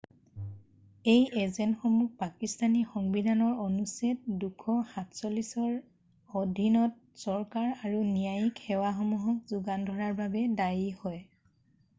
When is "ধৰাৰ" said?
9.93-10.17